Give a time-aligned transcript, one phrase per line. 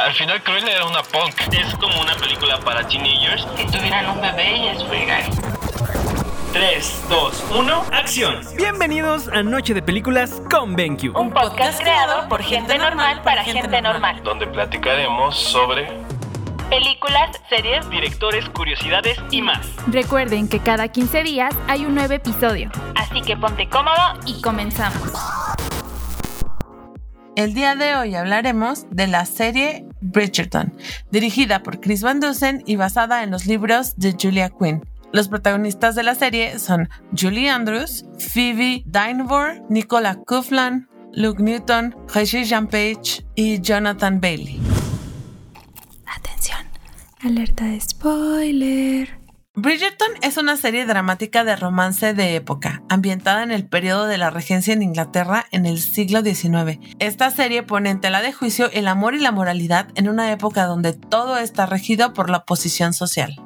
[0.00, 1.34] Al final Cruella era una punk.
[1.52, 3.46] Es como una película para teenagers.
[3.54, 5.06] Si tuvieran un bebé y es Free
[6.54, 8.40] 3, 2, 1, acción.
[8.56, 11.14] Bienvenidos a Noche de Películas con BenQ.
[11.14, 14.22] Un podcast creado por gente normal para gente normal.
[14.22, 15.92] Donde platicaremos sobre
[16.70, 19.68] Películas, series, Directores, curiosidades y más.
[19.86, 22.70] Recuerden que cada 15 días hay un nuevo episodio.
[22.94, 25.12] así que ponte cómodo Y comenzamos.
[27.36, 30.72] El día de hoy hablaremos de la serie Bridgerton,
[31.10, 34.84] dirigida por Chris Van Dusen y basada en los libros de Julia Quinn.
[35.12, 42.44] Los protagonistas de la serie son Julie Andrews, Phoebe Dynevor, Nicola Coughlan, Luke Newton, Rachel
[42.44, 44.60] Jean Page y Jonathan Bailey.
[46.06, 46.60] Atención.
[47.22, 49.19] Alerta de spoiler.
[49.62, 54.30] Bridgerton es una serie dramática de romance de época, ambientada en el periodo de la
[54.30, 56.78] regencia en Inglaterra en el siglo XIX.
[56.98, 60.64] Esta serie pone en tela de juicio el amor y la moralidad en una época
[60.64, 63.38] donde todo está regido por la posición social.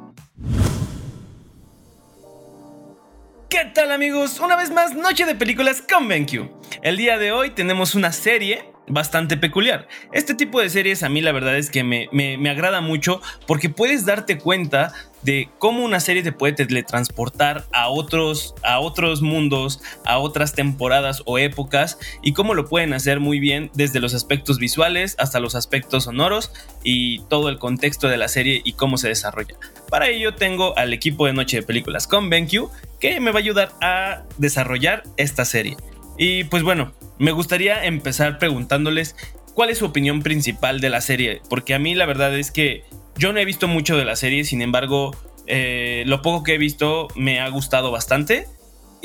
[3.49, 4.39] ¿Qué tal amigos?
[4.39, 6.49] Una vez más, Noche de Películas con BenQ.
[6.83, 9.89] El día de hoy tenemos una serie bastante peculiar.
[10.13, 13.21] Este tipo de series a mí la verdad es que me, me- me agrada mucho
[13.49, 14.93] porque puedes darte cuenta
[15.25, 21.23] de cómo una serie te puede teletransportar a otros, a otros mundos, a otras temporadas
[21.27, 25.55] o épocas y cómo lo pueden hacer muy bien desde los aspectos visuales hasta los
[25.55, 29.57] aspectos sonoros y todo el contexto de la serie y cómo se desarrolla.
[29.91, 33.43] Para ello tengo al equipo de Noche de Películas con BenQ que me va a
[33.43, 35.77] ayudar a desarrollar esta serie.
[36.19, 39.17] Y pues bueno, me gustaría empezar preguntándoles
[39.55, 42.85] cuál es su opinión principal de la serie, porque a mí la verdad es que
[43.17, 45.15] yo no he visto mucho de la serie, sin embargo,
[45.47, 48.49] eh, lo poco que he visto me ha gustado bastante.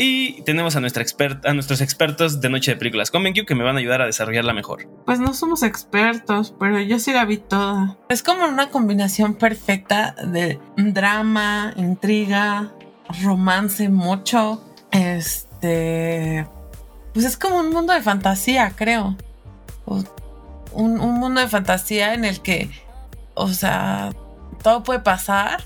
[0.02, 3.53] Y tenemos a, nuestra expert- a nuestros expertos de Noche de Películas con BenQ que
[3.53, 4.87] me van a ayudar a desarrollarla mejor.
[5.05, 7.97] Pues no somos expertos, pero yo sí la vi toda.
[8.07, 12.71] Es como una combinación perfecta de drama, intriga,
[13.23, 14.64] romance mucho.
[14.92, 16.48] Este.
[17.14, 19.17] Pues es como un mundo de fantasía, creo.
[20.71, 22.69] Un mundo de fantasía en el que,
[23.39, 24.11] o sea,
[24.61, 25.64] todo puede pasar.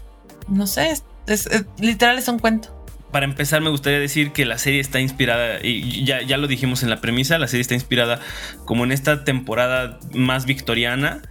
[0.47, 0.93] No sé,
[1.27, 2.69] es, literal es un cuento.
[3.11, 6.81] Para empezar, me gustaría decir que la serie está inspirada, y ya, ya lo dijimos
[6.83, 8.19] en la premisa, la serie está inspirada
[8.65, 11.21] como en esta temporada más victoriana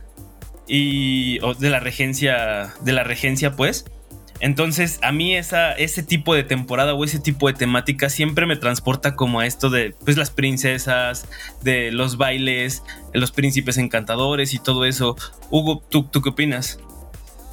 [0.68, 3.84] y de la regencia, de la regencia, pues.
[4.40, 8.56] Entonces, a mí esa, ese tipo de temporada o ese tipo de temática siempre me
[8.56, 11.28] transporta como a esto de pues, las princesas,
[11.62, 12.82] de los bailes,
[13.12, 15.16] los príncipes encantadores y todo eso.
[15.50, 16.78] Hugo, ¿tú, tú qué opinas?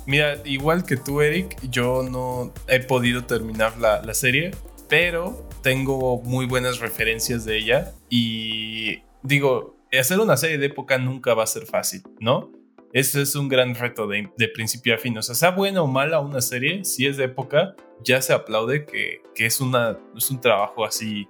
[0.06, 4.52] Mira, igual que tú, Eric, yo no he podido terminar la, la serie,
[4.88, 11.34] pero tengo muy buenas referencias de ella y digo, hacer una serie de época nunca
[11.34, 12.52] va a ser fácil, ¿no?
[12.92, 15.18] Eso es un gran reto de, de principio a fin.
[15.18, 18.86] O sea, sea buena o mala una serie, si es de época, ya se aplaude
[18.86, 21.28] que, que es, una, es un trabajo así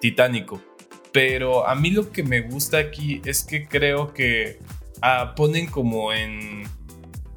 [0.00, 0.62] titánico.
[1.12, 4.58] Pero a mí lo que me gusta aquí es que creo que
[5.02, 6.62] ah, ponen como en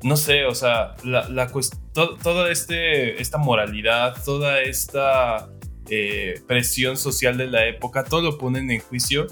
[0.03, 1.51] no sé, o sea, la, la
[1.91, 5.49] toda este, esta moralidad, toda esta
[5.89, 9.25] eh, presión social de la época, todo lo ponen en juicio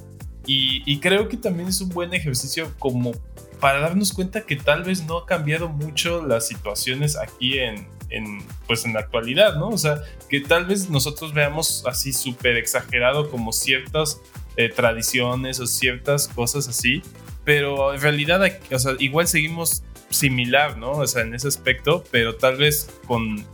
[0.46, 3.14] y creo que también es un buen ejercicio como
[3.64, 8.44] para darnos cuenta que tal vez no ha cambiado mucho las situaciones aquí en, en,
[8.68, 9.70] pues en la actualidad, ¿no?
[9.70, 14.20] O sea, que tal vez nosotros veamos así súper exagerado como ciertas
[14.58, 17.02] eh, tradiciones o ciertas cosas así,
[17.46, 20.92] pero en realidad, o sea, igual seguimos similar, ¿no?
[20.92, 23.46] O sea, en ese aspecto, pero tal vez con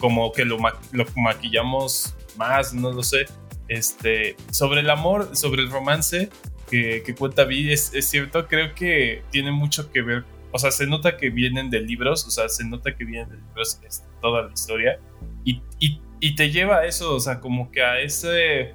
[0.00, 3.26] como que lo, ma- lo maquillamos más, no lo sé.
[3.68, 6.30] Este, sobre el amor, sobre el romance
[6.70, 10.70] que, que cuenta Vi, es, es cierto, creo que tiene mucho que ver, o sea,
[10.70, 14.06] se nota que vienen de libros, o sea, se nota que vienen de libros este,
[14.20, 14.98] toda la historia,
[15.44, 18.74] y, y, y te lleva a eso, o sea, como que a ese...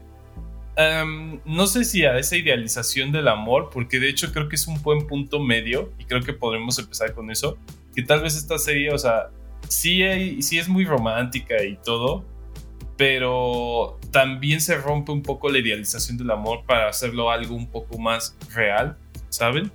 [0.80, 4.68] Em, no sé si a esa idealización del amor, porque de hecho creo que es
[4.68, 7.58] un buen punto medio y creo que podremos empezar con eso.
[7.96, 9.30] Que tal vez esta serie, o sea,
[9.68, 12.24] sí, hay- sí es muy romántica y todo,
[12.98, 17.98] pero también se rompe un poco la idealización del amor para hacerlo algo un poco
[17.98, 18.98] más real,
[19.30, 19.72] ¿saben?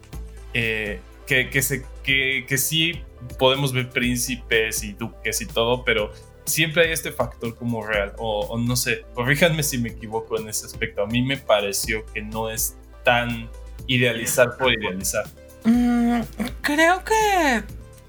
[0.55, 3.01] Eh, que, que, se, que, que sí
[3.39, 6.13] podemos ver príncipes y duques y todo, pero
[6.45, 10.49] siempre hay este factor como real, o, o no sé, corríjanme si me equivoco en
[10.49, 11.03] ese aspecto.
[11.03, 13.49] A mí me pareció que no es tan
[13.87, 15.25] idealizar por idealizar.
[15.65, 16.23] Mm,
[16.61, 17.63] creo que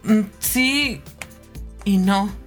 [0.03, 1.01] mm, sí
[1.85, 2.42] y no.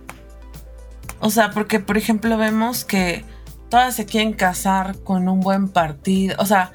[1.26, 3.24] O sea, porque por ejemplo vemos que
[3.68, 6.36] todas se quieren casar con un buen partido.
[6.38, 6.70] O sea,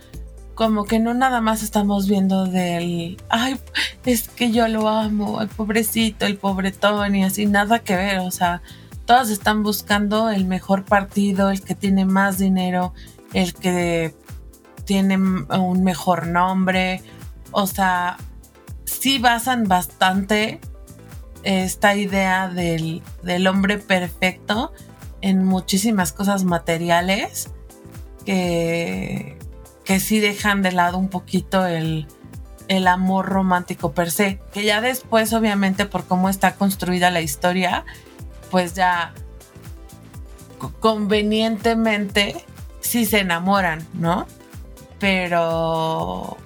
[0.55, 3.57] como que no nada más estamos viendo del, ay,
[4.05, 8.29] es que yo lo amo, el pobrecito, el pobretón y así, nada que ver, o
[8.29, 8.61] sea,
[9.05, 12.93] todas están buscando el mejor partido, el que tiene más dinero,
[13.31, 14.13] el que
[14.83, 17.01] tiene un mejor nombre,
[17.51, 18.17] o sea,
[18.83, 20.59] sí basan bastante
[21.43, 24.73] esta idea del, del hombre perfecto
[25.21, 27.49] en muchísimas cosas materiales
[28.25, 29.37] que,
[29.83, 32.07] que sí dejan de lado un poquito el,
[32.67, 37.85] el amor romántico per se, que ya después obviamente por cómo está construida la historia,
[38.49, 39.13] pues ya
[40.79, 42.45] convenientemente
[42.79, 44.27] sí se enamoran, ¿no?
[44.99, 46.37] Pero,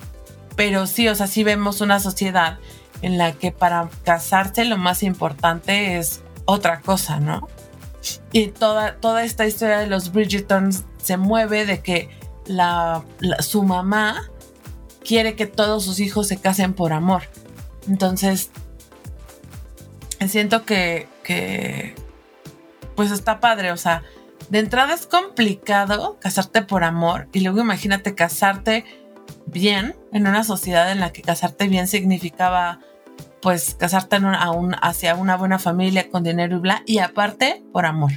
[0.56, 2.59] pero sí, o sea, sí vemos una sociedad
[3.05, 7.47] en la que para casarse lo más importante es otra cosa, ¿no?
[8.31, 12.09] Y toda, toda esta historia de los Bridgertons se mueve de que
[12.47, 13.03] la,
[13.41, 14.31] su mamá
[15.03, 17.21] quiere que todos sus hijos se casen por amor.
[17.87, 18.49] Entonces,
[20.27, 21.93] siento que, que
[22.95, 24.01] pues está padre, o sea,
[24.49, 28.83] de entrada es complicado casarte por amor y luego imagínate casarte
[29.45, 32.79] bien en una sociedad en la que casarte bien significaba
[33.45, 34.18] pues casarte
[34.81, 38.12] hacia una buena familia con dinero y bla y aparte por amor.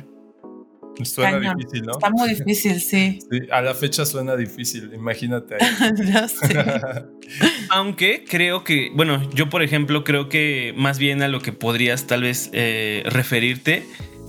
[1.04, 1.92] Suena difícil, ¿no?
[1.92, 3.18] Está muy difícil, sí.
[3.52, 5.56] A la fecha suena difícil, imagínate.
[5.56, 5.70] Ahí.
[7.68, 12.06] Aunque creo que, bueno, yo por ejemplo creo que más bien a lo que podrías
[12.06, 13.84] tal vez eh, referirte,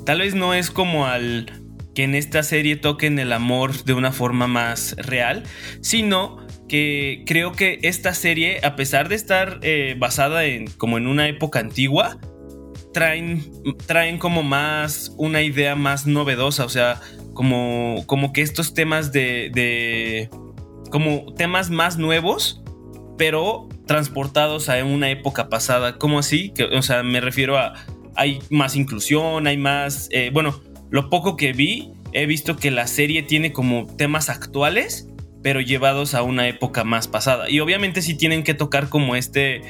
[0.05, 1.45] tal vez no es como al
[1.95, 5.43] que en esta serie toquen el amor de una forma más real,
[5.79, 11.07] sino que creo que esta serie, a pesar de estar eh, basada en como en
[11.07, 12.17] una época antigua,
[12.93, 13.51] traen,
[13.85, 17.01] traen como más una idea más novedosa, o sea,
[17.33, 20.29] como, como que estos temas de, de
[20.89, 22.63] como temas más nuevos,
[23.17, 27.73] pero transportados a una época pasada, como así, o sea, me refiero a
[28.15, 32.85] hay más inclusión, hay más, eh, bueno, lo poco que vi, he visto que la
[32.87, 35.08] serie tiene como temas actuales,
[35.41, 37.49] pero llevados a una época más pasada.
[37.49, 39.61] Y obviamente sí tienen que tocar como este,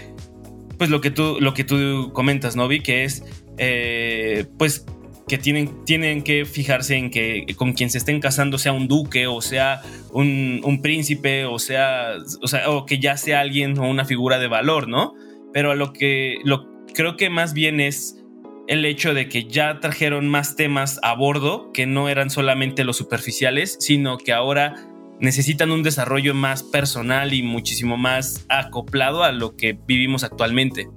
[0.77, 2.68] pues lo que tú, lo que tú comentas, ¿no?
[2.68, 3.24] Vi que es,
[3.57, 4.86] eh, pues
[5.27, 9.27] que tienen, tienen que fijarse en que con quien se estén casando sea un duque
[9.27, 13.88] o sea un, un príncipe o sea, o sea, o que ya sea alguien o
[13.88, 15.13] una figura de valor, ¿no?
[15.54, 18.19] Pero a lo que lo creo que más bien es
[18.68, 22.98] el hecho de que ya trajeron más temas a bordo que no eran solamente los
[22.98, 24.75] superficiales, sino que ahora
[25.19, 30.89] necesitan un desarrollo más personal y muchísimo más acoplado a lo que vivimos actualmente.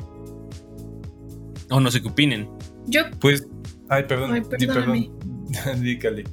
[1.70, 2.48] O no sé qué opinen.
[2.86, 3.02] Yo.
[3.20, 3.46] Pues.
[3.88, 4.34] Ay, perdón.
[4.34, 5.10] Ay, perdón.
[5.80, 6.24] Dígale.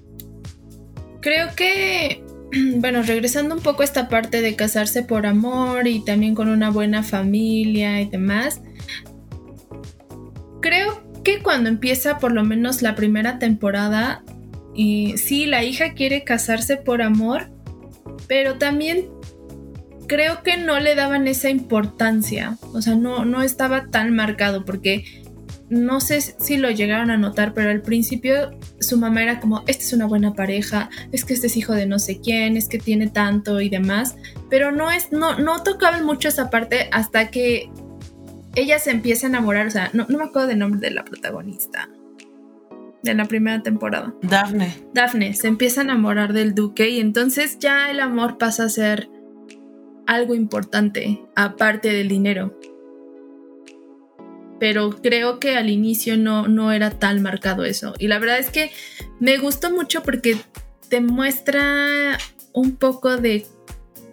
[1.22, 2.24] Creo que.
[2.78, 6.72] Bueno, regresando un poco a esta parte de casarse por amor y también con una
[6.72, 8.64] buena familia y demás.
[10.60, 14.24] Creo que cuando empieza por lo menos la primera temporada,
[14.74, 17.52] y sí, la hija quiere casarse por amor,
[18.28, 19.10] pero también
[20.08, 25.06] creo que no le daban esa importancia, o sea, no, no estaba tan marcado porque
[25.70, 29.84] no sé si lo llegaron a notar, pero al principio su mamá era como, esta
[29.84, 32.80] es una buena pareja, es que este es hijo de no sé quién, es que
[32.80, 34.16] tiene tanto y demás,
[34.50, 37.70] pero no es, no, no tocaban mucho esa parte hasta que
[38.56, 41.88] ella se empieza a enamorar, o sea, no, me acuerdo del nombre de la protagonista
[43.04, 44.14] de la primera temporada.
[44.22, 44.76] Daphne.
[44.94, 49.10] Daphne se empieza a enamorar del duque y entonces ya el amor pasa a ser
[50.06, 52.60] algo importante, aparte del dinero.
[54.60, 57.94] Pero creo que al inicio no, no era tan marcado eso.
[58.00, 58.72] Y la verdad es que
[59.20, 60.38] me gustó mucho porque
[60.90, 62.18] te muestra
[62.54, 63.46] un poco de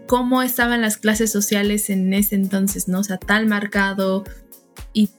[0.06, 3.00] cómo estaban las clases sociales en ese entonces, ¿no?
[3.00, 4.24] O sea, tan marcado
[4.92, 5.10] y,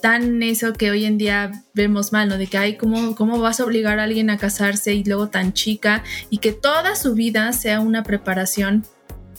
[0.00, 2.38] tan eso que hoy en día vemos mal, ¿no?
[2.38, 5.52] De que, ay, ¿cómo, ¿cómo vas a obligar a alguien a casarse y luego tan
[5.52, 8.84] chica y que toda su vida sea una preparación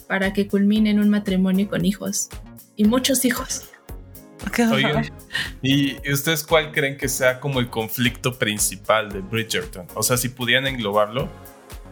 [0.08, 2.28] para que culmine en un matrimonio con hijos
[2.74, 3.68] y muchos hijos.
[4.72, 5.04] Oigan,
[5.62, 9.86] ¿y ustedes cuál creen que sea como el conflicto principal de Bridgerton?
[9.94, 11.28] O sea, si pudieran englobarlo,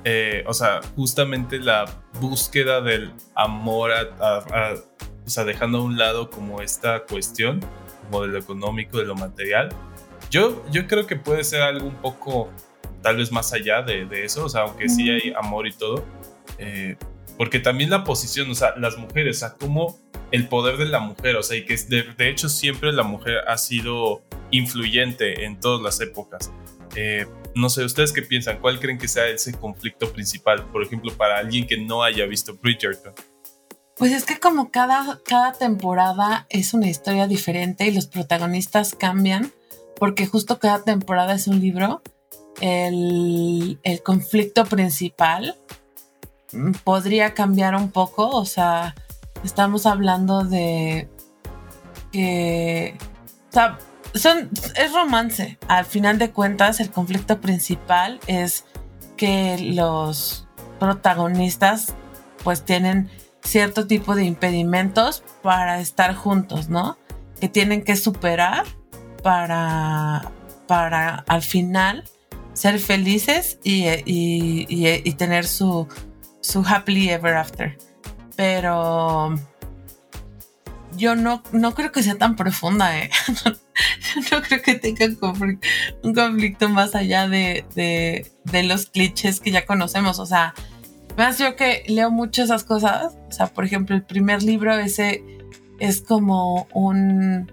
[0.04, 1.84] eh, o sea, justamente la
[2.20, 7.60] búsqueda del amor, o sea, dejando a un lado como esta cuestión,
[8.06, 9.68] como de lo económico, de lo material.
[10.30, 12.50] Yo, yo creo que puede ser algo un poco,
[13.02, 16.04] tal vez más allá de, eso, o sea, aunque sí hay amor y todo,
[16.58, 16.96] eh,
[17.36, 19.98] porque también la posición, o sea, las mujeres, o sea, como
[20.32, 23.38] el poder de la mujer, o sea, y que de, de hecho siempre la mujer
[23.46, 26.50] ha sido influyente en todas las épocas.
[26.94, 28.58] Eh, no sé, ¿ustedes qué piensan?
[28.58, 30.64] ¿Cuál creen que sea ese conflicto principal?
[30.66, 33.14] Por ejemplo, para alguien que no haya visto Bridgerton.
[33.96, 39.52] Pues es que como cada, cada temporada es una historia diferente y los protagonistas cambian,
[39.98, 42.02] porque justo cada temporada es un libro,
[42.60, 45.56] el, el conflicto principal
[46.52, 48.94] mm, podría cambiar un poco, o sea,
[49.44, 51.08] estamos hablando de
[52.12, 52.98] que...
[53.48, 53.78] O sea,
[54.14, 55.58] son, es romance.
[55.68, 58.64] Al final de cuentas, el conflicto principal es
[59.16, 60.46] que los
[60.78, 61.94] protagonistas
[62.44, 63.10] pues tienen
[63.46, 66.98] cierto tipo de impedimentos para estar juntos, ¿no?
[67.40, 68.64] Que tienen que superar
[69.22, 70.30] para,
[70.66, 72.04] para al final
[72.52, 75.88] ser felices y, y tener su,
[76.40, 77.76] su happily ever after.
[78.36, 79.34] Pero
[80.96, 83.10] yo no, no creo que sea tan profunda, ¿eh?
[84.30, 85.06] no creo que tenga
[86.02, 88.30] un conflicto más allá de,
[88.64, 90.18] los clichés que ya conocemos.
[90.18, 90.54] O sea,
[91.16, 93.14] más yo que leo mucho esas cosas.
[93.28, 95.24] O sea, por ejemplo, el primer libro ese
[95.78, 97.50] es como un...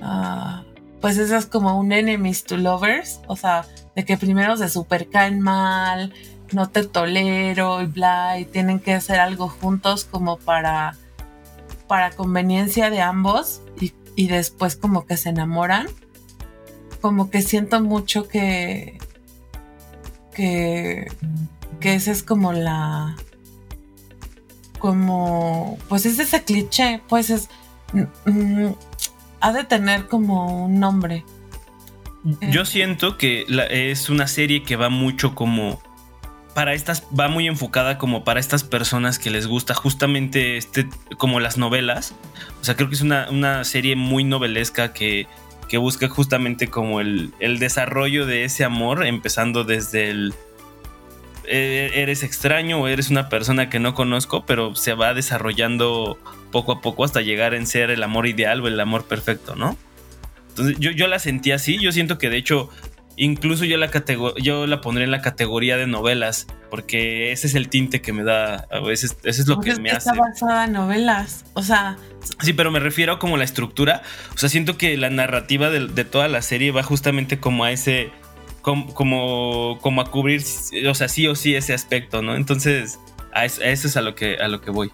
[0.00, 0.64] Ah,
[1.00, 3.20] pues ese es como un enemies to lovers.
[3.26, 6.12] O sea, de que primero se super caen mal,
[6.52, 10.96] no te tolero y bla, y tienen que hacer algo juntos como para
[11.86, 13.60] para conveniencia de ambos
[14.16, 15.86] y, después como que se enamoran.
[17.00, 18.98] Como que siento mucho que,
[20.32, 21.06] que,
[21.84, 23.14] que ese es como la,
[24.78, 27.50] como, pues es ese cliché, pues es,
[27.92, 28.74] mm, mm,
[29.42, 31.26] ha de tener como un nombre.
[32.40, 35.82] Yo siento que es una serie que va mucho como
[36.54, 40.88] para estas va muy enfocada como para estas personas que les gusta justamente este
[41.18, 42.14] como las novelas.
[42.62, 45.26] O sea, creo que es una, serie muy novelesca que,
[45.68, 50.32] que busca justamente como el, el, desarrollo de ese amor, empezando desde el
[51.48, 56.18] eres extraño o eres una persona que no conozco, pero se va desarrollando
[56.50, 59.76] poco a poco hasta llegar en ser el amor ideal o el amor perfecto, ¿no?
[60.50, 62.70] Entonces yo, yo la sentí así, yo siento que de hecho
[63.16, 63.90] Incluso yo la,
[64.42, 68.24] yo la pondré en la categoría de novelas, porque ese es el tinte que me
[68.24, 70.10] da, a veces, eso es lo que me hace.
[70.10, 71.96] Está basada en novelas, o sea...
[72.40, 74.02] Sí, pero me refiero a como la estructura,
[74.34, 78.10] o sea, siento que la narrativa de, toda la serie va justamente como a ese,
[78.64, 80.42] como, como, a cubrir,
[80.88, 82.34] o sea, sí o sí ese aspecto, ¿no?
[82.34, 82.98] Entonces,
[83.32, 84.90] a eso, es a lo que, a lo que voy.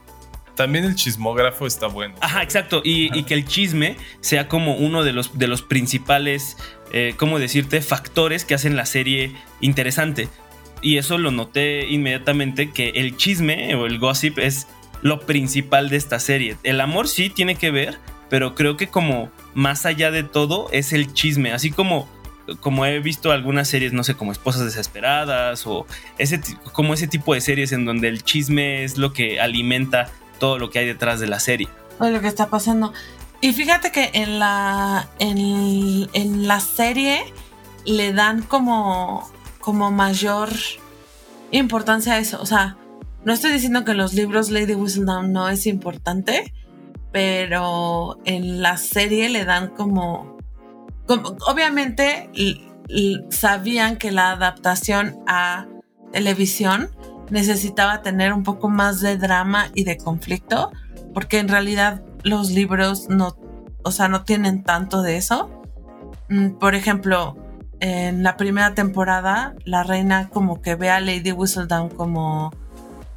[0.56, 2.16] También el chismógrafo está bueno.
[2.20, 2.82] Ajá, exacto.
[2.84, 6.58] Y, y, que el chisme sea como uno de los, de los principales
[6.92, 10.28] eh, ¿cómo decirte?, factores que hacen la serie interesante.
[10.82, 14.66] Y eso lo noté inmediatamente que el chisme o el gossip es
[15.02, 16.56] lo principal de esta serie.
[16.62, 17.98] El amor sí tiene que ver,
[18.28, 22.08] pero creo que como más allá de todo es el chisme, así como
[22.60, 25.86] como he visto algunas series, no sé, como Esposas Desesperadas o
[26.18, 26.40] ese,
[26.72, 30.70] como ese tipo de series en donde el chisme es lo que alimenta todo lo
[30.70, 31.68] que hay detrás de la serie.
[31.98, 32.92] O lo que está pasando.
[33.40, 37.32] Y fíjate que en la, en, la serie
[37.86, 39.30] le dan como,
[39.60, 40.50] como mayor
[41.50, 42.40] importancia a eso.
[42.42, 42.76] O sea,
[43.24, 46.52] no estoy diciendo que en los libros Lady Whistledown no es importante,
[47.12, 50.36] pero en la serie le dan como,
[51.46, 52.30] obviamente
[53.30, 55.66] sabían que la adaptación a
[56.12, 56.90] televisión
[57.30, 60.72] necesitaba tener un poco más de drama y de conflicto,
[61.14, 63.36] porque en realidad los libros no,
[63.84, 65.50] o sea, no tienen tanto de eso.
[66.28, 67.36] Mm, por ejemplo,
[67.78, 72.52] en la primera temporada, la reina como que ve a Lady Whistledown como,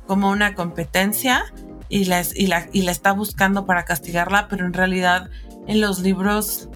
[0.07, 1.45] como una competencia
[1.89, 2.23] y y, la,
[2.71, 5.29] y la está buscando para castigarla, pero en realidad
[5.67, 6.69] en los libros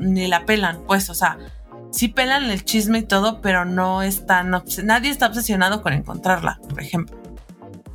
[0.00, 1.38] ni la pelan, pues, o sea,
[1.90, 4.50] sí pelan el chisme y todo, pero no están,
[4.84, 7.16] nadie está obsesionado con encontrarla, por ejemplo.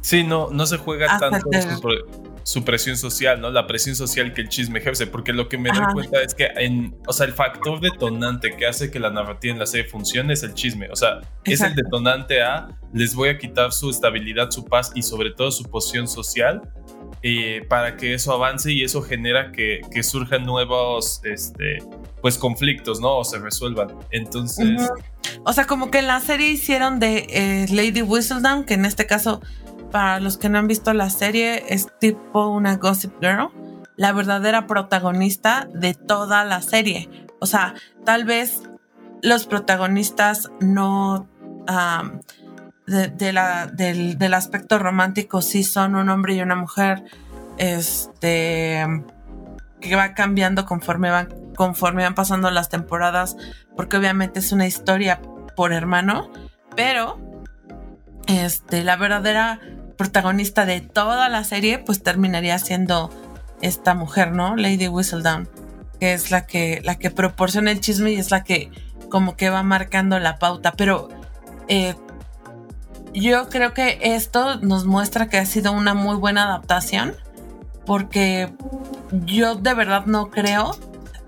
[0.01, 1.49] Sí, no, no se juega tanto
[2.45, 3.49] su presión social, ¿no?
[3.49, 6.45] La presión social que el chisme ejerce, porque lo que me doy cuenta es que
[6.57, 10.33] en, o sea, el factor detonante que hace que la narrativa en la serie funcione
[10.33, 14.51] es el chisme, o sea, es el detonante a les voy a quitar su estabilidad,
[14.51, 16.61] su paz y sobre todo su posición social
[17.27, 21.79] eh, para que eso avance y eso genera que, surjan nuevos, este,
[22.21, 23.17] pues conflictos, ¿no?
[23.17, 23.87] O se resuelvan.
[24.11, 24.91] Entonces...
[25.43, 29.41] O sea, como que la serie hicieron de eh, Lady Whistledown, que en este caso
[29.89, 33.49] para los que no han visto la serie, es tipo una Gossip Girl,
[33.95, 37.09] la verdadera protagonista de toda la serie.
[37.39, 38.61] O sea, tal vez
[39.23, 41.27] los protagonistas no...
[42.87, 47.03] de, la, del, aspecto romántico sí son un hombre y una mujer
[47.57, 48.85] este
[49.81, 53.37] que va cambiando conforme van conforme van pasando las temporadas
[53.75, 55.21] porque obviamente es una historia
[55.55, 56.29] por hermano
[56.75, 57.19] pero
[58.27, 59.59] este la verdadera
[59.95, 63.09] protagonista de toda la serie, pues terminaría siendo
[63.61, 64.55] esta mujer, ¿no?
[64.55, 65.49] Lady Whistledown,
[65.99, 68.71] que es la que, la que proporciona el chisme y es la que
[69.09, 70.73] como que va marcando la pauta.
[70.73, 71.09] Pero
[71.67, 71.95] eh,
[73.15, 77.15] yo creo que esto nos muestra que ha sido una muy buena adaptación,
[77.85, 78.51] porque
[79.11, 80.77] yo de verdad no creo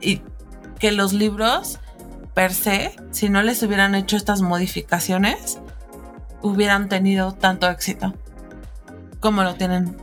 [0.02, 0.22] y
[0.80, 1.80] que los libros
[2.34, 5.60] per se, si no les hubieran hecho estas modificaciones,
[6.42, 8.14] hubieran tenido tanto éxito
[9.20, 9.98] como lo tienen.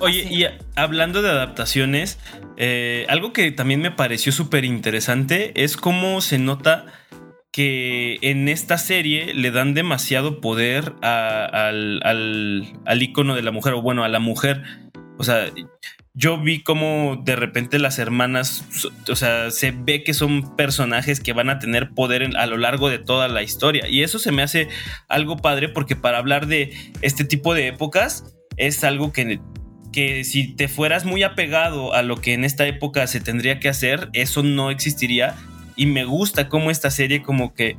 [0.00, 2.18] Oye, y hablando de adaptaciones,
[2.56, 6.86] eh, algo que también me pareció súper interesante es cómo se nota
[7.58, 13.82] que en esta serie le dan demasiado poder al, al, icono de la mujer, o
[13.82, 14.62] bueno, a la mujer.
[15.18, 15.46] O sea,
[16.14, 18.64] yo vi como de repente las hermanas,
[19.10, 22.90] o sea, se ve que son personajes que van a tener poder a lo largo
[22.90, 23.88] de toda la historia.
[23.88, 24.68] Y eso se me hace
[25.08, 26.72] algo padre porque para hablar de
[27.02, 29.40] este tipo de épocas es algo que,
[29.92, 33.68] que si te fueras muy apegado a lo que en esta época se tendría que
[33.68, 35.34] hacer, eso no existiría
[35.78, 37.78] y me gusta cómo esta serie como que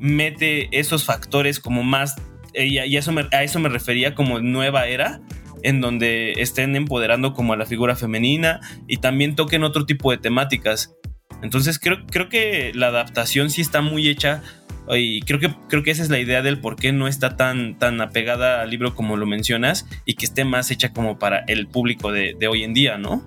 [0.00, 2.16] mete esos factores como más,
[2.54, 5.20] eh, y a eso me, a eso me refería como nueva era,
[5.62, 10.18] en donde estén empoderando como a la figura femenina y también toquen otro tipo de
[10.18, 10.96] temáticas.
[11.42, 14.42] Entonces creo, creo que la adaptación sí está muy hecha
[14.88, 17.78] y creo que, creo que esa es la idea del por qué no está tan,
[17.78, 21.66] tan apegada al libro como lo mencionas y que esté más hecha como para el
[21.66, 23.22] público de, de hoy en día, ¿no?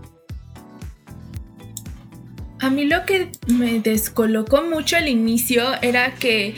[2.59, 6.55] A mí lo que me descolocó mucho al inicio era que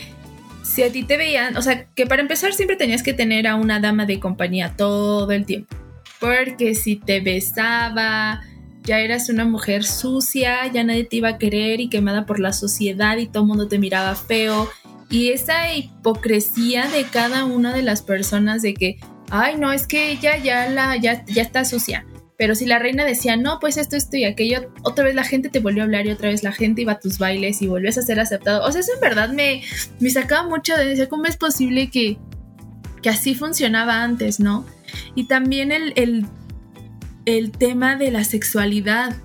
[0.64, 3.56] si a ti te veían, o sea, que para empezar siempre tenías que tener a
[3.56, 5.76] una dama de compañía todo el tiempo.
[6.20, 8.42] Porque si te besaba,
[8.84, 12.54] ya eras una mujer sucia, ya nadie te iba a querer y quemada por la
[12.54, 14.70] sociedad y todo el mundo te miraba feo.
[15.10, 18.98] Y esa hipocresía de cada una de las personas de que,
[19.32, 22.06] ay, no, es que ella ya, la, ya, ya está sucia.
[22.40, 25.50] Pero si la reina decía, no, pues esto, esto y aquello, otra vez la gente
[25.50, 27.98] te volvió a hablar y otra vez la gente iba a tus bailes y volvías
[27.98, 28.66] a ser aceptado.
[28.66, 29.62] O sea, eso en verdad me,
[30.00, 32.18] me sacaba mucho de decir, ¿cómo es posible que,
[33.04, 34.66] que así funcionaba antes, no?
[35.16, 36.28] Y también el, el,
[37.26, 39.18] el tema de la sexualidad.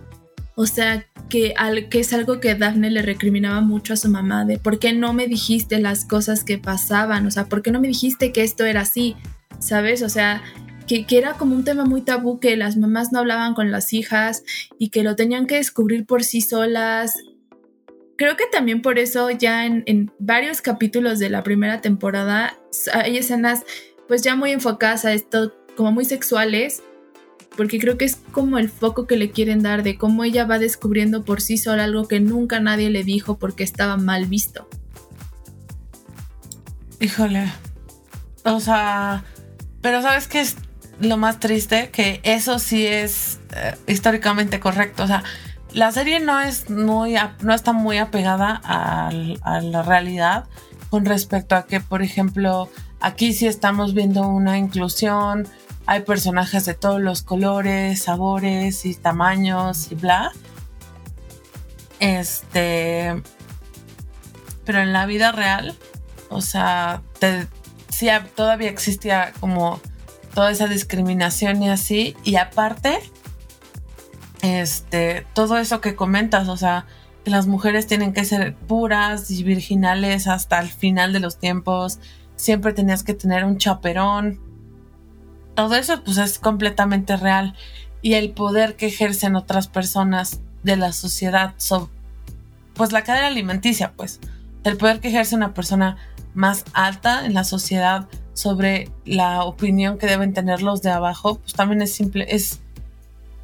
[0.56, 4.44] O sea, que, al, que es algo que Daphne le recriminaba mucho a su mamá
[4.44, 7.80] de por qué no me dijiste las cosas que pasaban, o sea, por qué no
[7.80, 9.14] me dijiste que esto era así,
[9.60, 10.02] ¿sabes?
[10.02, 10.42] O sea,
[10.86, 14.42] que, era como un tema muy tabú, que las mamás no hablaban con las hijas
[14.78, 17.14] y que lo tenían que descubrir por sí solas.
[18.16, 22.56] Creo que también por eso ya en, varios capítulos de la primera temporada
[22.92, 23.64] hay escenas
[24.06, 26.82] pues ya muy enfocadas a esto, como muy sexuales,
[27.56, 30.58] porque creo que es como el foco que le quieren dar de cómo ella va
[30.58, 34.68] descubriendo por sí sola algo que nunca nadie le dijo porque estaba mal visto.
[37.00, 37.50] Híjole.
[38.44, 39.24] O sea,
[39.80, 40.44] pero sabes que
[41.00, 45.04] lo más triste, que eso sí es eh, históricamente correcto.
[45.04, 45.22] O sea,
[45.72, 49.10] la serie no es muy, no está muy apegada a,
[49.60, 50.44] la realidad
[50.88, 52.68] con respecto a que, por ejemplo,
[53.00, 55.48] aquí sí estamos viendo una inclusión,
[55.86, 60.30] hay personajes de todos los colores, sabores y tamaños y bla.
[61.98, 63.20] Este,
[64.64, 65.74] pero en la vida real,
[66.28, 67.02] o sea,
[67.88, 69.80] sí, todavía existía como
[70.34, 72.16] toda esa discriminación y así.
[72.24, 72.98] Y aparte,
[74.42, 76.86] este, todo eso que comentas, o sea,
[77.24, 81.98] que las mujeres tienen que ser puras y virginales hasta el final de los tiempos.
[82.36, 84.40] Siempre tenías que tener un chaperón.
[85.54, 87.54] Todo eso pues es completamente real.
[88.02, 91.54] Y el poder que ejercen otras personas de la sociedad,
[92.74, 94.20] pues la cadena alimenticia, pues.
[94.64, 95.96] El poder que ejerce una persona
[96.34, 101.54] más alta en la sociedad sobre la opinión que deben tener los de abajo, pues
[101.54, 102.60] también es simple, es,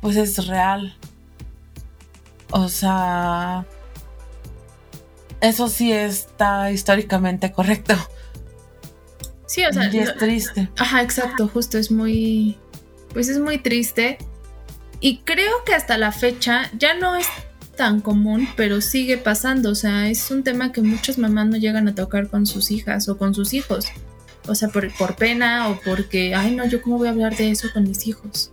[0.00, 0.96] pues es real.
[2.50, 3.64] O sea,
[5.40, 7.94] eso sí está históricamente correcto.
[9.46, 10.68] Sí, o sea, y es triste.
[10.79, 12.57] Ajá, exacto, justo es muy,
[13.12, 14.18] pues es muy triste.
[15.00, 17.26] Y creo que hasta la fecha ya no es
[17.76, 19.70] tan común, pero sigue pasando.
[19.70, 23.09] O sea, es un tema que muchas mamás no llegan a tocar con sus hijas
[23.09, 23.87] o con sus hijos.
[24.46, 27.50] O sea, por, por pena o porque, ay, no, yo cómo voy a hablar de
[27.50, 28.53] eso con mis hijos.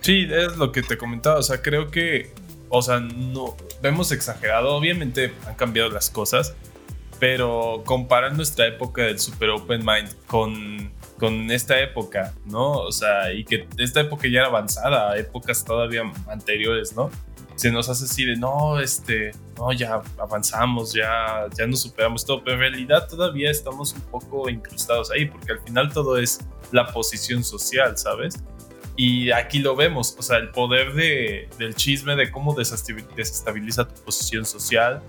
[0.00, 1.38] Sí, es lo que te comentaba.
[1.38, 2.32] O sea, creo que,
[2.68, 4.74] o sea, no, hemos exagerado.
[4.74, 6.54] Obviamente han cambiado las cosas,
[7.18, 12.72] pero comparar nuestra época del super open mind con, con esta época, ¿no?
[12.72, 17.10] O sea, y que esta época ya era avanzada, épocas todavía anteriores, ¿no?
[17.56, 22.42] Se nos hace así de no, este, no, ya avanzamos, ya, ya nos superamos todo,
[22.42, 26.40] pero en realidad todavía estamos un poco incrustados ahí, porque al final todo es
[26.72, 28.42] la posición social, ¿sabes?
[28.96, 34.02] Y aquí lo vemos, o sea, el poder de, del chisme, de cómo desestabiliza tu
[34.02, 35.02] posición social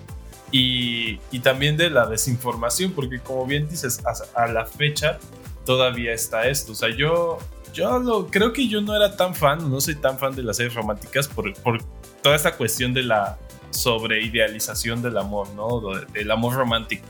[0.52, 5.20] y, y también de la desinformación, porque como bien dices, a, a, la fecha
[5.66, 6.72] todavía está esto.
[6.72, 7.38] O sea, yo,
[7.76, 10.58] yo lo, creo que yo no era tan fan, no soy tan fan de las
[10.58, 11.84] series románticas por, por
[12.24, 13.38] toda esta cuestión de la
[13.70, 15.82] sobreidealización del amor, ¿no?
[16.14, 17.06] Del amor romántico.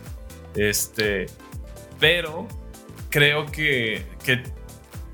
[0.56, 1.28] Este,
[2.00, 2.48] pero
[3.10, 4.42] creo que, que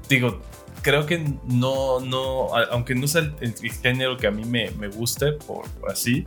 [0.08, 0.40] digo,
[0.82, 5.34] creo que no, no, aunque no sea el, género que a mí me, me guste,
[5.34, 6.26] por, así,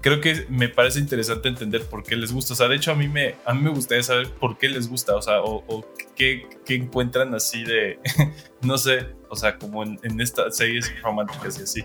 [0.00, 2.52] creo que me parece interesante entender por qué les gusta.
[2.54, 4.88] O sea, de hecho a mí me, a mí me gustaría saber por qué les
[4.88, 7.98] gusta, o sea, o, qué, encuentran así de,
[8.62, 11.84] no sé, o sea, como en, en estas series románticas y así.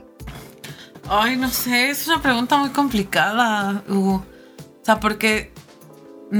[1.08, 4.26] Ay, no sé, es una pregunta muy complicada, Hugo.
[4.82, 5.52] O sea, porque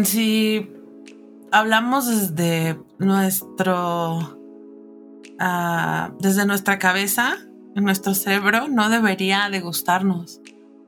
[0.04, 0.70] si
[1.52, 4.38] hablamos desde nuestro
[6.20, 7.38] desde nuestra cabeza,
[7.76, 10.42] en nuestro cerebro, no debería de gustarnos.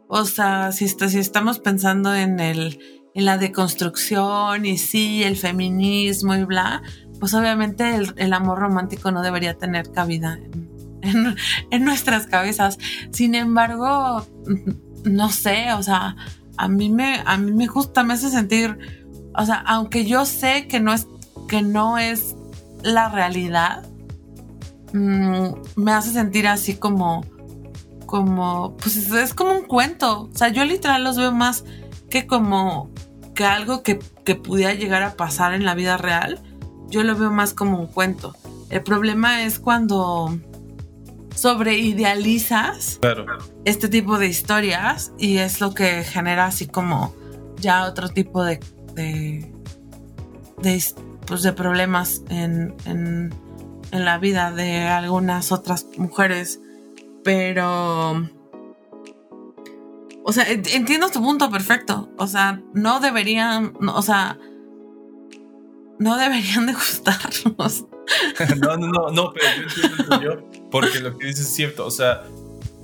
[0.07, 6.35] O sea, si, si estamos pensando en, el, en la deconstrucción y sí, el feminismo
[6.35, 6.81] y bla,
[7.19, 10.39] pues obviamente el, amor romántico no debería tener cabida
[11.01, 11.35] en,
[11.71, 12.77] en, nuestras cabezas.
[13.11, 14.25] Sin embargo,
[15.03, 16.15] no sé, o sea,
[16.57, 18.77] a mí me, a mí me gusta, me hace sentir,
[19.35, 21.07] o sea, aunque yo sé que no es,
[21.47, 22.35] que no es
[22.83, 23.83] la realidad,
[24.93, 27.25] Mm, me hace sentir así como,
[28.05, 30.29] como, pues es como un cuento.
[30.33, 31.63] O sea, yo literal los veo más
[32.09, 32.89] que como
[33.35, 36.39] que algo que, que pudiera llegar a pasar en la vida real.
[36.89, 38.35] Yo lo veo más como un cuento.
[38.69, 40.37] El problema es cuando
[41.35, 43.25] sobreidealizas claro.
[43.65, 47.15] este tipo de historias y es lo que genera así como
[47.57, 48.59] ya otro tipo de,
[48.95, 49.51] de,
[50.61, 50.83] de,
[51.25, 53.33] pues de problemas en, en,
[53.91, 56.59] en la vida de algunas otras mujeres,
[57.23, 58.29] pero...
[60.23, 62.11] O sea, entiendo tu punto perfecto.
[62.17, 64.37] O sea, no deberían, o sea,
[65.99, 67.85] no deberían de gustarnos.
[68.61, 71.85] no, no, no, no, pero yo entiendo yo, porque lo que dices es cierto.
[71.85, 72.23] O sea,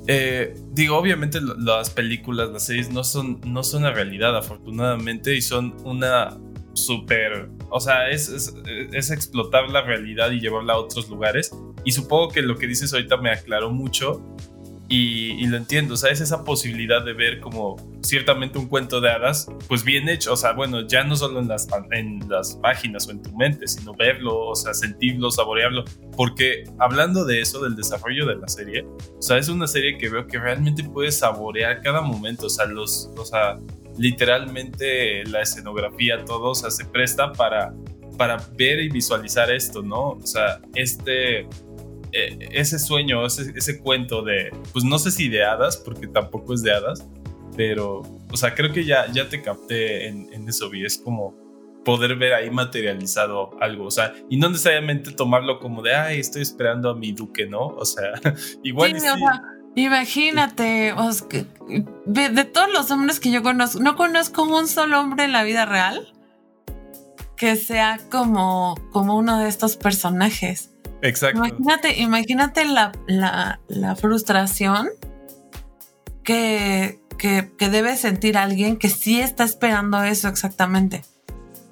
[0.07, 5.41] eh, digo, obviamente las películas, las series no son, no son la realidad, afortunadamente, y
[5.41, 6.37] son una
[6.73, 11.51] súper, o sea, es, es, explotar la realidad y llevarla a otros lugares.
[11.83, 14.23] Y supongo que lo que dices ahorita me aclaró mucho
[14.89, 19.09] y, lo entiendo, o sea, es esa posibilidad de ver como ciertamente un cuento de
[19.09, 23.07] hadas, pues bien hecho, o sea, bueno, ya no solo en las, en las páginas
[23.07, 25.83] o en tu mente, sino verlo, o sea, sentirlo, saborearlo,
[26.15, 30.07] porque hablando de eso, del desarrollo de la serie, o sea, es una serie que
[30.07, 33.59] veo que realmente puedes saborear cada momento, o sea, los, o sea,
[33.97, 37.73] literalmente la escenografía, todo, o sea, se presta para,
[38.17, 40.11] para ver y visualizar esto, ¿no?
[40.11, 41.47] O sea, este,
[42.51, 46.61] ese sueño, ese, ese, cuento de, pues no sé si de hadas, porque tampoco es
[46.63, 47.07] de hadas,
[47.55, 48.01] pero,
[48.31, 51.35] o sea, creo que ya, ya te capté en, en eso, y es como
[51.83, 56.41] poder ver ahí materializado algo, o sea, y no necesariamente tomarlo como de, ay, estoy
[56.41, 57.67] esperando a mi duque, ¿no?
[57.67, 58.11] O sea,
[58.63, 59.07] igual y sí.
[59.77, 60.93] Imagínate,
[62.07, 65.67] de, todos los hombres que yo conozco, no conozco un solo hombre en la vida
[65.67, 66.13] real
[67.35, 70.71] que sea como, como uno de estos personajes.
[71.01, 71.39] Exacto.
[71.39, 72.91] Imagínate, imagínate la,
[73.67, 74.89] la, frustración
[76.23, 81.03] que, que, debe sentir alguien que sí está esperando eso exactamente.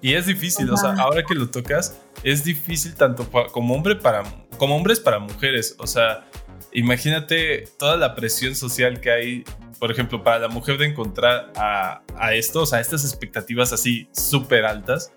[0.01, 4.23] Y es difícil, o sea, ahora que lo tocas, es difícil tanto como hombre para
[4.57, 5.75] como hombres para mujeres.
[5.79, 6.25] O sea,
[6.71, 9.43] imagínate toda la presión social que hay,
[9.79, 14.07] por ejemplo, para la mujer de encontrar a, a esto, o sea, estas expectativas así
[14.11, 15.11] súper altas.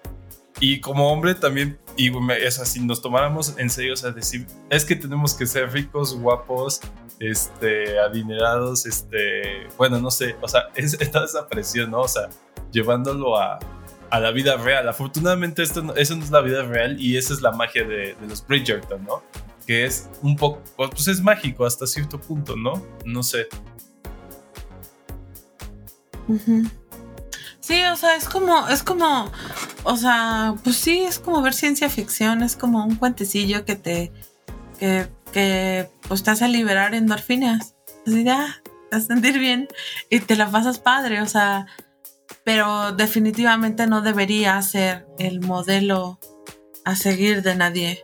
[0.61, 4.85] Y como hombre también, y es así, nos tomáramos en serio, o sea, decir, es
[4.85, 6.81] que tenemos que ser ricos, guapos,
[7.21, 12.01] este, adinerados, este, bueno, no sé, o sea, es toda esa presión, ¿no?
[12.01, 12.29] O sea,
[12.73, 13.59] llevándolo a,
[14.11, 14.88] a la vida real.
[14.88, 18.47] Afortunadamente, esto eso no es la vida real y esa es la magia de, los
[18.47, 19.23] Bridgerton, ¿no?
[19.66, 22.83] que es un poco, pues es mágico hasta cierto punto, ¿no?
[23.05, 23.49] No sé.
[27.68, 29.31] Sí, o sea, es como, es como,
[29.85, 34.11] o sea, pues sí, es como ver ciencia ficción, es como un cuentecillo que te,
[34.78, 37.74] que, que pues te hace liberar endorfinas.
[38.07, 39.68] Así ya, te a sentir bien
[40.09, 41.66] y te la pasas padre, o sea,
[42.42, 46.18] pero definitivamente no debería ser el modelo
[46.87, 48.02] a seguir de nadie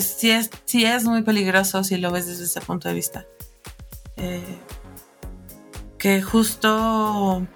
[0.00, 3.26] sí, es, sí es muy peligroso si lo ves desde ese punto de vista.
[4.16, 4.58] Eh,
[5.98, 7.46] que justo...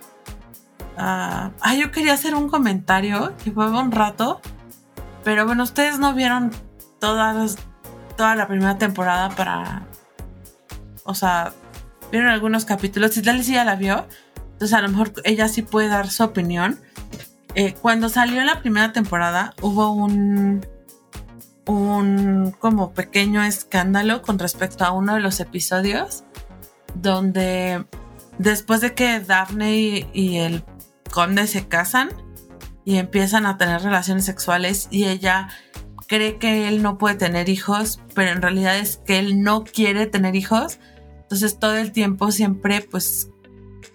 [0.96, 4.40] ah, yo quería hacer un comentario que fue un rato,
[5.22, 6.50] pero bueno, ustedes no vieron
[7.00, 7.56] todas,
[8.16, 9.86] toda la primera temporada para...
[11.04, 11.52] O sea,
[12.10, 13.12] vieron algunos capítulos.
[13.12, 14.06] Si tal ya la vio,
[14.52, 16.80] entonces a lo mejor ella sí puede dar su opinión.
[17.54, 20.66] Eh, cuando salió la primera temporada hubo un
[21.66, 26.24] un como pequeño escándalo con respecto a uno de los episodios
[26.94, 27.84] donde
[28.38, 30.64] después de que Daphne y el
[31.14, 32.08] conde se casan
[32.84, 35.48] y empiezan a tener relaciones sexuales y ella
[36.08, 40.06] cree que él no puede tener hijos, pero en realidad es que él no quiere
[40.06, 40.80] tener hijos.
[41.22, 43.30] Entonces todo el tiempo siempre pues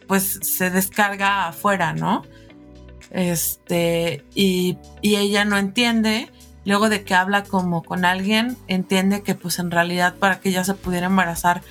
[0.07, 2.23] pues se descarga afuera, ¿no?
[3.11, 6.31] Este, y, y ella no entiende.
[6.63, 10.63] Luego de que habla como con alguien, entiende que pues en realidad para que ella
[10.63, 11.63] se pudiera embarazar,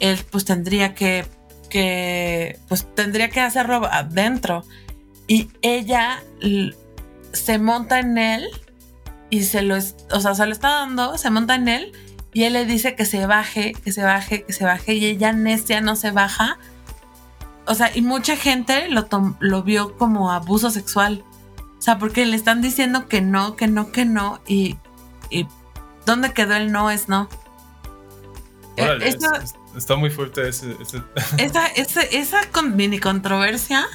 [0.00, 1.24] él pues tendría que,
[1.70, 4.64] que pues tendría que hacerlo adentro.
[5.28, 6.22] Y ella
[7.32, 8.48] se monta en él
[9.30, 11.92] y se lo, o sea, se lo está dando, se monta en él
[12.32, 15.32] y él le dice que se baje, que se baje, que se baje y ella
[15.32, 16.58] necia no se baja.
[17.66, 21.22] O sea, y mucha gente lo, tom- lo vio como abuso sexual.
[21.78, 24.76] O sea, porque le están diciendo que no, que no, que no y,
[25.30, 25.46] y
[26.06, 27.28] ¿dónde quedó el no es no?
[28.76, 29.18] Eh, Órale, es-
[29.76, 30.74] está muy fuerte ese.
[30.80, 31.02] ese-
[31.36, 33.86] esa, esa, esa con- mini controversia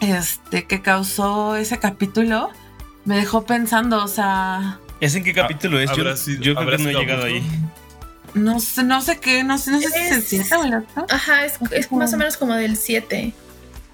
[0.00, 2.50] este, que causó ese capítulo
[3.04, 5.88] me dejó pensando, o sea, ¿Es en qué capítulo es?
[5.90, 7.42] Yo, ¿Habrá sido- yo creo que no he llegado ahí.
[8.34, 10.64] no sé, no sé qué, no sé, no sé si es el Es- 7 o
[10.64, 11.06] el 8.
[11.08, 13.32] Ajá, es, es más o menos como del 7.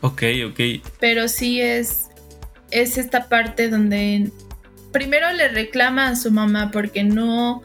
[0.01, 0.61] Ok, ok.
[1.01, 2.09] Pero sí es,
[2.71, 4.31] es esta parte donde
[4.93, 7.63] primero le reclama a su mamá porque no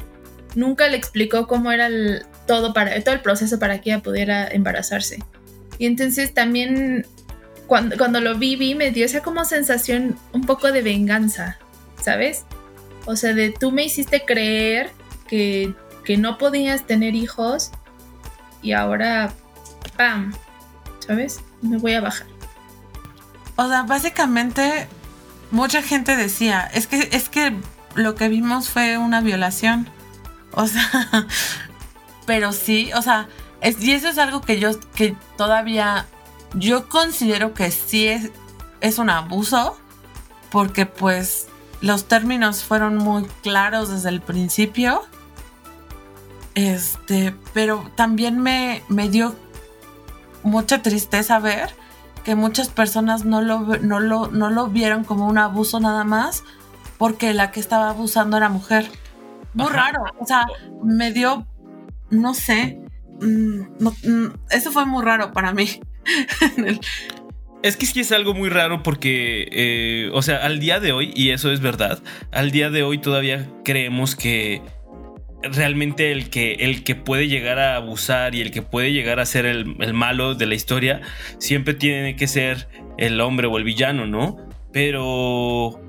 [0.56, 4.48] nunca le explicó cómo era el- todo para todo el proceso para que ella pudiera
[4.48, 5.24] embarazarse.
[5.80, 7.08] Y entonces también
[7.72, 11.58] cuando, cuando lo vi, vi, me dio esa como sensación un poco de venganza,
[12.02, 12.44] ¿sabes?
[13.06, 14.92] O sea, de tú me hiciste creer
[15.26, 17.72] que, que no podías tener hijos
[18.62, 19.32] y ahora,
[19.96, 20.34] ¡pam!
[21.00, 21.40] ¿Sabes?
[21.62, 22.28] Me voy a bajar.
[23.56, 24.90] O sea, básicamente
[25.50, 27.56] mucha gente decía, es que es que
[27.96, 29.88] lo que vimos fue una violación.
[30.52, 31.26] O sea,
[32.26, 33.30] pero sí, o sea,
[33.64, 36.06] y eso es algo que yo que todavía
[36.54, 38.32] yo considero que sí es
[38.82, 39.78] es un abuso
[40.52, 41.48] porque pues
[41.82, 45.04] los términos fueron muy claros desde el principio.
[46.56, 49.36] Este, pero también me, me dio
[50.44, 51.74] mucha tristeza ver
[52.24, 56.44] que muchas personas no lo, no, lo, no lo vieron como un abuso nada más
[56.98, 58.92] porque la que estaba abusando era mujer.
[59.54, 59.76] Muy Ajá.
[59.92, 60.46] raro, o sea,
[60.84, 61.46] me dio,
[62.10, 62.80] no sé,
[63.22, 65.82] mm, no- mm, eso fue muy raro para mí.
[67.64, 71.12] Es que sí es algo muy raro porque, eh, o sea, al día de hoy,
[71.16, 72.00] y eso es verdad,
[72.32, 74.64] al día de hoy todavía creemos que
[75.44, 79.28] realmente el que, el que puede llegar a abusar y el que puede llegar a
[79.28, 81.02] ser el malo de la historia
[81.38, 84.38] siempre tiene que ser el hombre o el villano, ¿no?
[84.72, 85.80] Pero,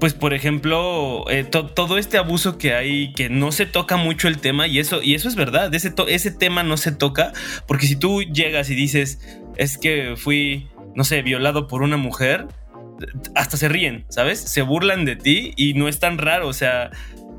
[0.00, 4.28] pues por ejemplo, eh, to- todo este abuso que hay, que no se toca mucho
[4.28, 7.32] el tema, y eso, y eso es verdad, ese, ese tema no se toca,
[7.66, 9.20] porque si tú llegas y dices,
[9.56, 12.46] es que fui, no sé, violado por una mujer,
[13.34, 14.40] hasta se ríen, ¿sabes?
[14.40, 16.90] Se burlan de ti y no es tan raro, o sea,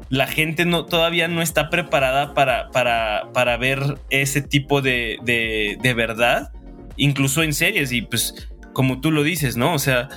[0.09, 5.77] la gente no, todavía no está preparada para, para, para ver ese tipo de, de,
[5.81, 6.51] de verdad,
[6.95, 9.73] incluso en series, y pues como tú lo dices, ¿no?
[9.73, 10.09] O sea,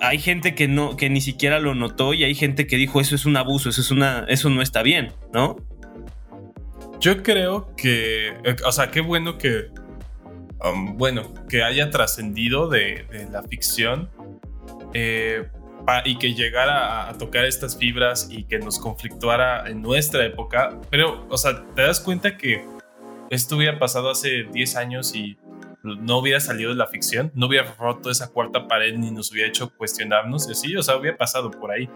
[0.00, 3.14] hay gente que no, que ni siquiera lo notó y hay gente que dijo eso
[3.14, 5.56] es un abuso, eso es una, eso no está bien, ¿no?
[7.00, 9.70] Yo creo que, eh, o sea, qué bueno que,
[10.64, 14.10] um, bueno, que haya trascendido de, la ficción
[14.94, 15.48] eh,
[16.04, 20.80] y que llegara a, a tocar estas fibras y que nos conflictuara en nuestra época.
[20.90, 22.64] Pero, o sea, te das cuenta que
[23.30, 25.38] esto hubiera pasado hace 10 años y
[25.82, 29.48] no hubiera salido de la ficción, no hubiera roto esa cuarta pared ni nos hubiera
[29.48, 31.88] hecho cuestionarnos y así, o sea, hubiera pasado por ahí.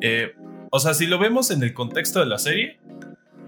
[0.00, 0.34] Eh,
[0.70, 2.78] o sea, si lo vemos en el contexto de la serie,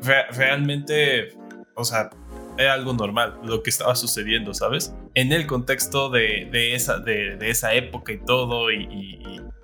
[0.02, 1.34] re- realmente,
[1.74, 2.10] o sea,
[2.58, 4.94] era algo normal lo que estaba sucediendo, ¿sabes?
[5.14, 8.88] En el contexto de, esa, de, esa época y todo y,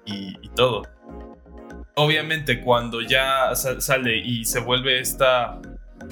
[0.05, 0.83] y- todo.
[1.95, 5.59] Obviamente cuando ya sa- sale y se vuelve esta,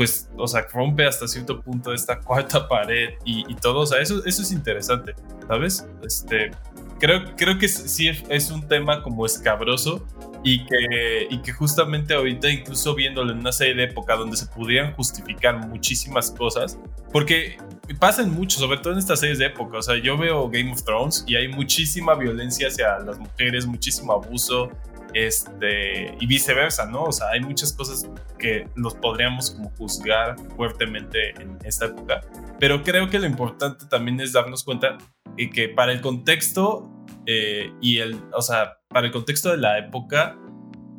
[0.00, 4.00] pues, o sea, rompe hasta cierto punto esta cuarta pared y, y todo, o sea,
[4.00, 5.14] eso, eso es interesante,
[5.46, 5.86] ¿sabes?
[6.02, 6.52] Este,
[6.98, 10.06] creo, creo que sí es un tema como escabroso
[10.42, 14.46] y que, y que justamente ahorita, incluso viéndolo en una serie de época donde se
[14.46, 16.78] pudieran justificar muchísimas cosas,
[17.12, 17.58] porque
[17.98, 19.76] pasan mucho, sobre todo en estas series de época.
[19.76, 24.14] O sea, yo veo Game of Thrones y hay muchísima violencia hacia las mujeres, muchísimo
[24.14, 24.70] abuso,
[25.14, 27.05] este, y viceversa, ¿no?
[27.05, 32.20] O sea, hay muchas cosas que los podríamos como juzgar fuertemente en esta época.
[32.59, 34.99] Pero creo que lo importante también es darnos cuenta
[35.37, 36.90] y que para el contexto
[37.27, 40.37] eh, y el, o sea, para el contexto de la época,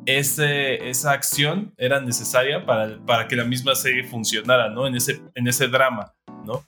[0.06, 4.86] ese, esa acción era necesaria para, para que la misma serie funcionara, ¿no?
[4.86, 6.12] En ese, en ese drama,
[6.44, 6.64] ¿no?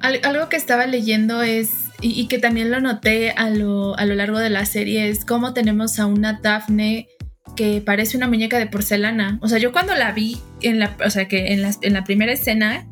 [0.00, 4.38] algo que estaba leyendo es, y, que también lo noté a lo, a lo, largo
[4.38, 7.08] de la serie, es cómo tenemos a una Daphne
[7.56, 9.38] que parece una muñeca de porcelana.
[9.40, 12.04] O sea, yo cuando la vi, en la, o sea, que en la, en la
[12.04, 12.86] primera escena,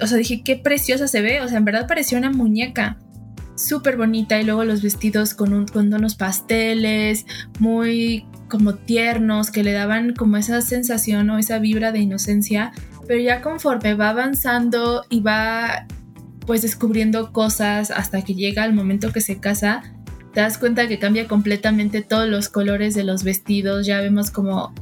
[0.00, 1.40] o sea, dije, qué preciosa se ve.
[1.40, 2.98] O sea, en verdad parecía una muñeca
[3.56, 7.26] súper bonita y luego los vestidos con, un, con unos pasteles
[7.58, 12.72] muy como tiernos que le daban como esa sensación o esa vibra de inocencia,
[13.06, 15.86] pero ya conforme va avanzando y va
[16.46, 19.82] pues descubriendo cosas hasta que llega el momento que se casa,
[20.32, 24.72] te das cuenta que cambia completamente todos los colores de los vestidos, ya vemos como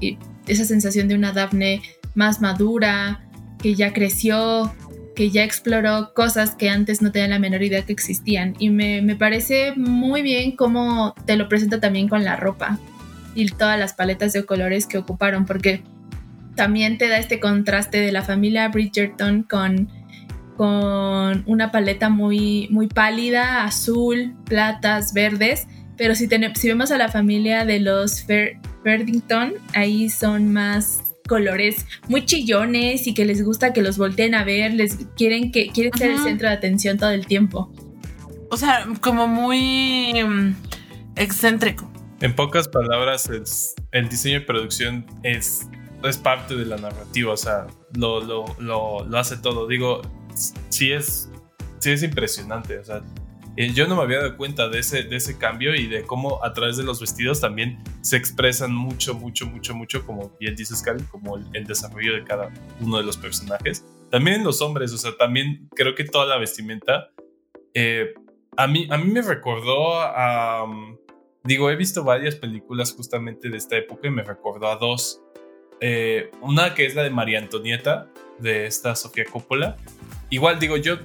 [0.46, 1.82] esa sensación de una Daphne
[2.14, 3.26] más madura,
[3.60, 4.72] que ya creció,
[5.14, 8.54] que ya exploró cosas que antes no tenía la menor idea que existían.
[8.58, 12.78] Y me, me parece muy bien cómo te lo presenta también con la ropa
[13.34, 15.82] y todas las paletas de colores que ocuparon, porque
[16.54, 19.88] también te da este contraste de la familia Bridgerton con
[20.56, 25.66] con una paleta muy, muy pálida, azul, platas, verdes.
[25.96, 28.58] Pero si, si vemos a la familia de los Fer
[29.74, 34.74] ahí son más colores muy chillones y que les gusta que los volteen a ver,
[34.74, 37.72] les quieren que quieren ser el centro de atención todo el tiempo.
[38.50, 40.54] O sea, como muy mm,
[41.16, 41.88] excéntrico.
[42.20, 43.30] En pocas palabras,
[43.92, 45.68] el diseño y producción es,
[46.02, 49.68] es parte de la narrativa, o sea, lo, lo, lo, lo hace todo.
[49.68, 50.02] Digo,
[50.68, 51.30] sí es,
[51.78, 52.78] sí es impresionante.
[52.78, 53.02] O sea,
[53.56, 56.42] eh, yo no me había dado cuenta de ese, de ese cambio y de cómo
[56.44, 60.82] a través de los vestidos también se expresan mucho, mucho, mucho, mucho, como bien dices,
[60.82, 63.84] Cali, como el, desarrollo de cada uno de los personajes.
[64.10, 67.10] También los hombres, o sea, también creo que toda la vestimenta,
[67.74, 68.14] eh,
[68.56, 70.66] a, mí, a mí me recordó a...
[71.44, 75.20] digo, he visto varias películas justamente de esta época y me recordó a dos.
[75.80, 79.76] Eh, una que es la de María Antonieta, de esta Sofía Coppola,
[80.30, 80.96] Igual digo yo,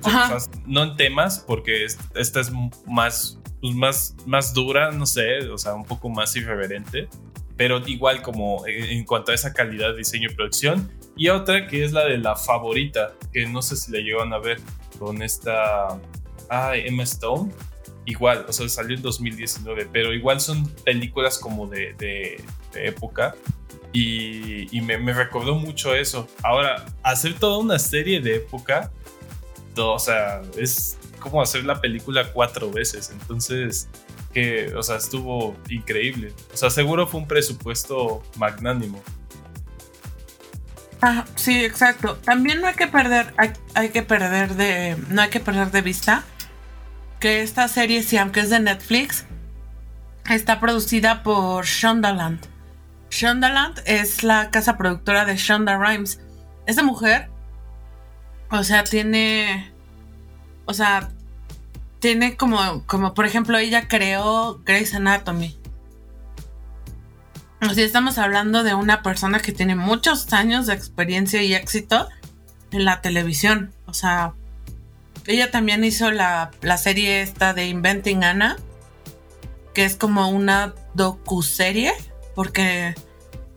[0.67, 2.51] no en temas, porque esta es
[2.85, 7.09] más, pues más, más dura, no sé, o sea, un poco más irreverente,
[7.57, 10.91] pero igual como en cuanto a esa calidad de diseño y producción.
[11.17, 14.37] Y otra que es la de la favorita, que no sé si la llevan a
[14.37, 14.59] ver
[14.99, 15.99] con esta
[16.49, 17.51] ah, Emma Stone.
[18.05, 22.43] Igual, o sea, salió en 2019, pero igual son películas como de, de,
[22.75, 23.35] época.
[23.93, 26.27] Y, y me, me, recordó mucho eso.
[26.43, 28.91] Ahora, hacer toda una serie de época
[29.77, 33.89] o sea, es como hacer la película cuatro veces, entonces,
[34.33, 36.33] que, o sea, estuvo increíble.
[36.53, 39.01] O sea, seguro fue un presupuesto magnánimo.
[41.01, 42.17] Ah, sí, exacto.
[42.17, 43.33] También no hay que perder,
[43.73, 46.23] hay, que perder de, no hay que perder de vista
[47.19, 49.25] que esta serie, si aunque es de Netflix,
[50.29, 52.39] está producida por Shondaland.
[53.09, 56.19] Shondaland es la casa productora de Shonda Rhimes.
[56.65, 57.29] Esa mujer
[58.57, 59.71] o sea, tiene.
[60.65, 61.09] O sea,
[61.99, 65.57] tiene como, como por ejemplo, ella creó Grey's Anatomy.
[67.61, 72.07] O sea, estamos hablando de una persona que tiene muchos años de experiencia y éxito
[72.71, 73.73] en la televisión.
[73.85, 74.33] O sea,
[75.25, 78.57] ella también hizo la, la serie esta de Inventing Anna,
[79.73, 81.93] que es como una docuserie,
[82.35, 82.93] porque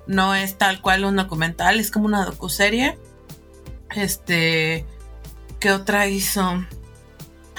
[0.07, 2.99] no es tal cual un documental, es como una docuserie
[3.95, 4.85] este,
[5.61, 6.65] ¿qué otra hizo?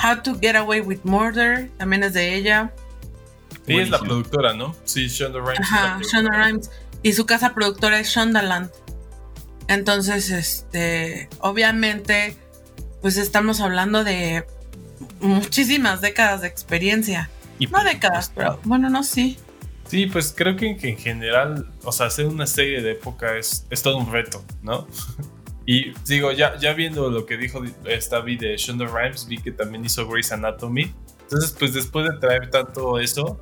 [0.02, 2.74] How to Get Away with Murder, también es de ella.
[3.68, 4.76] Ella es la productora, ¿no?
[4.86, 5.60] Sí, Shonda Rhimes.
[5.60, 6.72] Ajá, Shonda Rhimes.
[7.04, 8.72] Y su casa productora es Shondaland.
[9.68, 12.36] Entonces, este, obviamente,
[13.02, 14.46] pues estamos hablando de
[15.22, 17.30] muchísimas décadas de experiencia.
[17.70, 19.38] no décadas, pero bueno, no, sí.
[19.88, 23.82] Sí, pues creo que en general, o sea, hacer una serie de época es, es
[23.82, 24.88] todo un reto, ¿no?
[25.72, 29.52] Y digo, ya, ya viendo lo que dijo esta vi de Shonda Rhimes, vi que
[29.52, 30.92] también hizo Grey's Anatomy.
[31.22, 33.40] Entonces, pues después de traer tanto eso,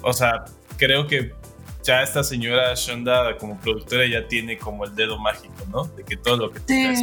[0.00, 0.44] o sea,
[0.76, 1.34] creo que
[1.82, 5.86] ya esta señora Shonda como productora ya tiene como el dedo mágico, ¿no?
[5.96, 7.02] De que todo lo que tiene es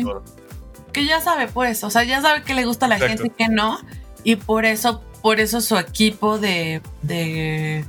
[0.94, 3.32] Que ya sabe, pues, o sea, ya sabe que le gusta a la gente y
[3.32, 3.82] que no.
[4.24, 7.84] Y por eso por eso su equipo de, de,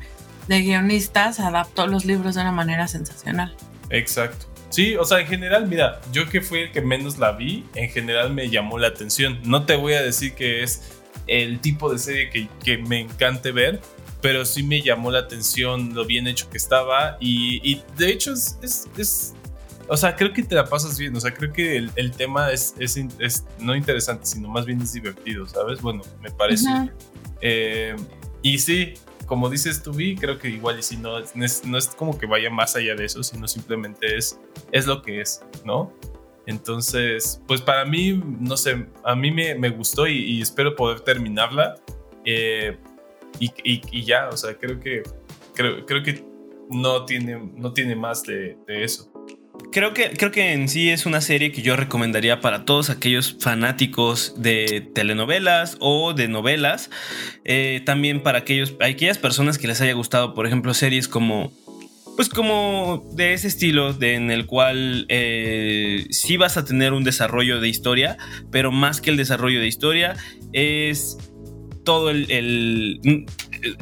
[0.49, 3.55] de guionistas adaptó los libros de una manera sensacional.
[3.91, 4.54] Exacto.
[4.75, 7.89] Sí, o sea, en general, mira, yo que fui el que menos la vi, en
[7.91, 9.39] general me llamó la atención.
[9.45, 10.83] No te voy a decir que es
[11.29, 13.81] el tipo de serie que, que me encante ver,
[14.21, 18.33] pero sí me llamó la atención lo bien hecho que estaba y, y de hecho
[18.33, 19.35] es, es, es,
[19.87, 22.51] o sea, creo que te la pasas bien, o sea, creo que el, el tema
[22.51, 25.81] es, es, es, no interesante, sino más bien es divertido, ¿sabes?
[25.83, 26.69] Bueno, me parece.
[26.69, 26.91] Uh -huh.
[27.43, 27.97] eh,
[28.43, 28.95] y sí,
[29.27, 32.27] como dices tú, Vi, creo que igual y si no, es, no es como que
[32.27, 34.39] vaya más allá de eso, sino simplemente es,
[34.73, 35.93] es lo que es, ¿no?
[36.47, 41.77] Entonces, pues para mí, no sé, a mí me, me gustó y, espero poder terminarla.
[42.25, 42.77] Eh,
[43.39, 45.03] y, y, ya, o sea, creo que,
[45.55, 46.25] creo, creo que
[46.71, 49.14] no tiene, no tiene más de eso.
[49.73, 53.37] Creo que, creo que en sí es una serie que yo recomendaría para todos aquellos
[53.41, 56.91] fanáticos de telenovelas o de novelas.
[57.45, 61.53] Eh, también para aquellos, aquellas personas que les haya gustado, por ejemplo, series como
[62.17, 67.03] pues como de ese estilo de, en el cual eh, sí vas a tener un
[67.03, 68.17] desarrollo de historia,
[68.53, 70.15] pero más que el desarrollo de historia
[70.53, 71.19] es
[71.85, 73.27] todo el, el,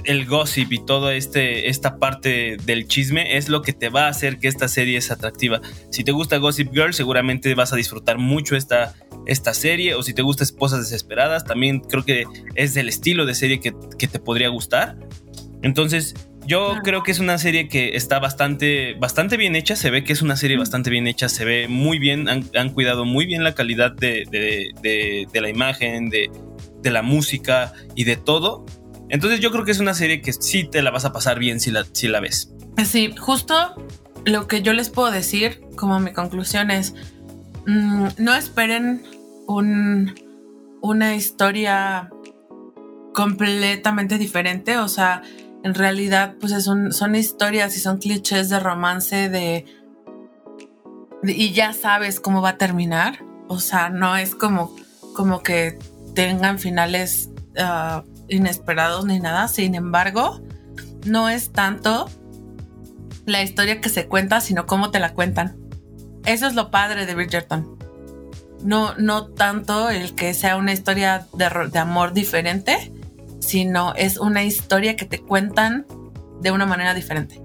[0.04, 4.08] el gossip y toda este, esta parte del chisme es lo que te va a
[4.08, 5.60] hacer que esta serie es atractiva.
[5.90, 8.94] Si te gusta Gossip Girl, seguramente vas a disfrutar mucho esta,
[9.26, 9.94] esta serie.
[9.94, 12.24] O si te gusta Esposas Desesperadas, también creo que
[12.54, 14.96] es del estilo de serie que, que te podría gustar.
[15.62, 16.14] Entonces,
[16.44, 19.76] yo creo que es una serie que está bastante, bastante bien hecha.
[19.76, 21.28] Se ve que es una serie bastante bien hecha.
[21.28, 22.28] Se ve muy bien.
[22.28, 26.30] Han, han cuidado muy bien la calidad de, de, de, de la imagen, de,
[26.82, 28.66] de la música y de todo.
[29.12, 31.60] Entonces yo creo que es una serie que sí te la vas a pasar bien
[31.60, 32.50] si la, si la ves.
[32.82, 33.54] Sí, justo
[34.24, 36.94] lo que yo les puedo decir como mi conclusión es,
[37.66, 39.02] mmm, no esperen
[39.46, 40.14] un,
[40.80, 42.08] una historia
[43.12, 45.20] completamente diferente, o sea,
[45.62, 49.66] en realidad pues es un, son historias y son clichés de romance de,
[51.22, 54.74] y ya sabes cómo va a terminar, o sea, no es como,
[55.14, 55.78] como que
[56.14, 59.48] tengan finales uh, inesperados ni nada.
[59.48, 60.40] Sin embargo,
[61.06, 62.08] no es tanto
[63.26, 65.56] la historia que se cuenta, sino cómo te la cuentan.
[66.24, 67.76] Eso es lo padre de Bridgerton.
[68.62, 72.92] No, no tanto el que sea una historia de, amor diferente,
[73.40, 75.86] sino es una historia que te cuentan
[76.40, 77.42] de una manera diferente.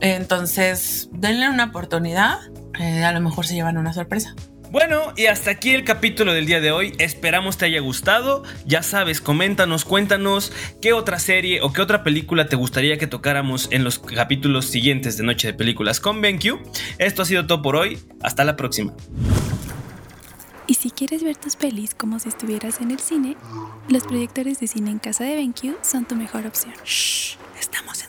[0.00, 2.38] Entonces, denle una oportunidad.
[2.78, 4.34] Eh, a lo mejor se llevan una sorpresa.
[4.70, 6.92] Bueno, y hasta aquí el capítulo del día de hoy.
[6.98, 8.42] Esperamos te haya gustado.
[8.66, 10.52] Ya sabes, coméntanos, cuéntanos
[10.82, 15.16] qué otra serie o qué otra película te gustaría que tocáramos en los capítulos siguientes
[15.16, 16.58] de Noche de Películas con BenQ.
[16.98, 17.98] Esto ha sido todo por hoy.
[18.22, 18.92] Hasta la próxima.
[20.66, 23.36] Y si quieres ver tus pelis como si estuvieras en el cine,
[23.88, 26.74] los proyectores de cine en casa de BenQ son tu mejor opción.
[26.84, 28.05] Shh, estamos en